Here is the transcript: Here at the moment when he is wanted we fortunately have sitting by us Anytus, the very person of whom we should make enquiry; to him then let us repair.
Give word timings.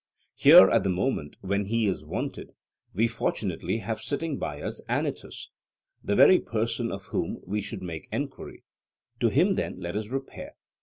Here 0.33 0.67
at 0.71 0.81
the 0.83 0.89
moment 0.89 1.37
when 1.41 1.65
he 1.65 1.85
is 1.85 2.03
wanted 2.03 2.53
we 2.91 3.07
fortunately 3.07 3.77
have 3.77 4.01
sitting 4.01 4.39
by 4.39 4.59
us 4.59 4.81
Anytus, 4.89 5.51
the 6.03 6.15
very 6.15 6.39
person 6.39 6.91
of 6.91 7.03
whom 7.11 7.37
we 7.45 7.61
should 7.61 7.83
make 7.83 8.07
enquiry; 8.11 8.63
to 9.19 9.29
him 9.29 9.53
then 9.53 9.79
let 9.79 9.95
us 9.95 10.09
repair. 10.09 10.55